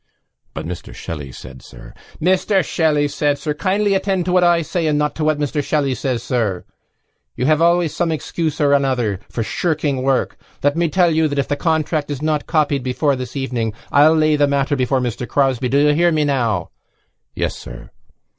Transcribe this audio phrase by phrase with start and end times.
[0.55, 3.53] "But Mr Shelley said, sir——" "Mr Shelley said, sir....
[3.53, 6.65] Kindly attend to what I say and not to what Mr Shelley says, sir.
[7.35, 10.37] You have always some excuse or another for shirking work.
[10.63, 14.15] Let me tell you that if the contract is not copied before this evening I'll
[14.15, 15.69] lay the matter before Mr Crosbie....
[15.69, 16.71] Do you hear me now?"
[17.35, 17.91] "Yes, sir."